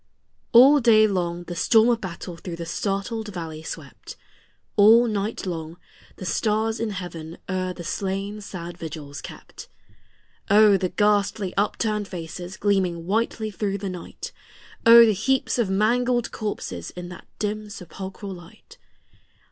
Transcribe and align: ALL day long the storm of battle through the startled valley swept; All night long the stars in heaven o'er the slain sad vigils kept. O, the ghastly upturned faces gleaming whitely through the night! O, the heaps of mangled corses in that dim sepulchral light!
ALL 0.51 0.79
day 0.79 1.05
long 1.05 1.43
the 1.43 1.55
storm 1.55 1.87
of 1.89 2.01
battle 2.01 2.35
through 2.35 2.55
the 2.55 2.65
startled 2.65 3.27
valley 3.27 3.61
swept; 3.61 4.15
All 4.75 5.05
night 5.05 5.45
long 5.45 5.77
the 6.15 6.25
stars 6.25 6.79
in 6.79 6.89
heaven 6.89 7.37
o'er 7.47 7.71
the 7.71 7.83
slain 7.83 8.41
sad 8.41 8.79
vigils 8.79 9.21
kept. 9.21 9.67
O, 10.49 10.75
the 10.75 10.89
ghastly 10.89 11.53
upturned 11.55 12.07
faces 12.07 12.57
gleaming 12.57 13.05
whitely 13.05 13.51
through 13.51 13.77
the 13.77 13.89
night! 13.89 14.31
O, 14.87 15.05
the 15.05 15.13
heaps 15.13 15.59
of 15.59 15.69
mangled 15.69 16.31
corses 16.31 16.89
in 16.89 17.09
that 17.09 17.27
dim 17.37 17.69
sepulchral 17.69 18.33
light! 18.33 18.79